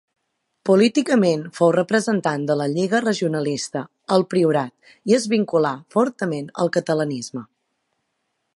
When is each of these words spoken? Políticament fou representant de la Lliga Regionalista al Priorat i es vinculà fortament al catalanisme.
Políticament 0.67 1.43
fou 1.57 1.69
representant 1.75 2.47
de 2.51 2.55
la 2.61 2.67
Lliga 2.71 3.01
Regionalista 3.05 3.83
al 4.17 4.25
Priorat 4.33 4.91
i 5.13 5.17
es 5.21 5.29
vinculà 5.35 5.75
fortament 5.97 6.49
al 6.65 6.73
catalanisme. 6.79 7.45